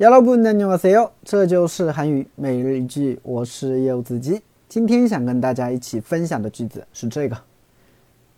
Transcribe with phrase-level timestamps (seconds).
[0.00, 1.10] 여러분 안녕하세요.
[1.24, 7.36] 这就是韩语每日一句我是柚子鸡今天想跟大家一起分享的句子是这个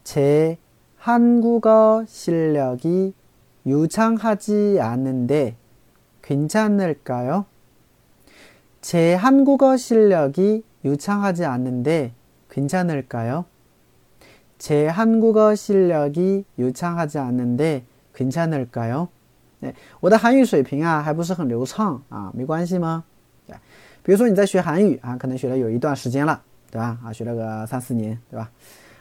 [0.03, 0.59] 제
[0.97, 3.15] 한국어 실력이
[3.67, 5.57] 유창하지 않은데
[6.23, 7.47] 괜찮을까요?
[8.81, 12.13] 제 한국어 실력이 유창하지 않은데
[12.51, 13.47] 괜찮을까요?
[14.59, 17.85] 제 한국어 실력이 유창하지 않은데
[18.15, 19.09] 괜찮을까요?
[19.61, 23.05] 哎，我的韩语水平啊，还不是很流畅啊，没关系吗？
[23.47, 23.57] 对，
[24.03, 26.41] 比如说你在学韩语啊，可能学了有一段时间了，
[26.71, 26.99] 对吧？
[27.05, 28.51] 啊，学了个三四年，对吧？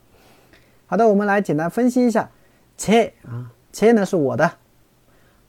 [0.85, 2.29] 好的，我们来简单分析一下。
[2.79, 4.51] 切啊，切呢是我的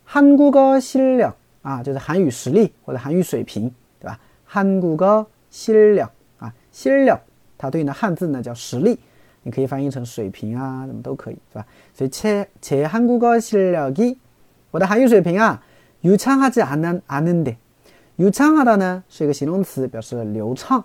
[0.04, 4.18] 韩国个실력啊，就是韩语实力或者韩语水平，对吧？
[4.44, 7.18] 韩国个실력啊，실력
[7.58, 8.98] 它对应的汉字呢叫实力，
[9.42, 11.66] 你可以翻译成水平啊，什么都可以，是吧？
[11.92, 14.16] 所以切切韩国个실력 이，
[14.70, 15.60] 我的韩语水平啊，
[16.02, 17.56] 유창하지않는않은 데，
[18.18, 20.84] 유창하다呢是一个形容词，表示流畅，